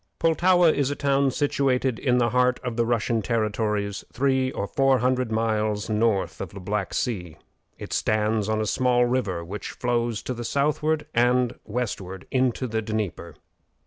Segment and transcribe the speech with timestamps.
[0.19, 4.97] Pultowa is a town situated in the heart of the Russian territories three or four
[4.97, 7.37] hundred miles north of the Black Sea.
[7.77, 12.81] It stands on a small river which flows to the southward and westward into the
[12.81, 13.35] Dnieper.